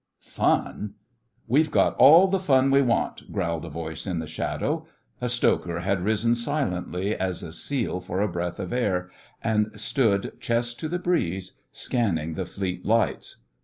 'Fun! 0.21 0.95
We've 1.47 1.69
got 1.69 1.95
all 1.97 2.27
the 2.27 2.39
fun 2.39 2.71
we 2.71 2.81
want!' 2.81 3.31
growled 3.31 3.65
a 3.65 3.69
voice 3.69 4.07
in 4.07 4.17
the 4.17 4.25
shadow. 4.25 4.87
A 5.21 5.29
stoker 5.29 5.81
had 5.81 6.01
risen 6.01 6.33
silently 6.33 7.15
as 7.15 7.43
a 7.43 7.53
seal 7.53 7.99
for 8.01 8.19
a 8.19 8.27
breath 8.27 8.59
of 8.59 8.73
air, 8.73 9.11
and 9.43 9.69
stood, 9.79 10.39
chest 10.39 10.79
to 10.79 10.89
the 10.89 10.97
breeze, 10.97 11.53
scanning 11.71 12.33
the 12.33 12.47
Fleet 12.47 12.83
lights. 12.83 13.43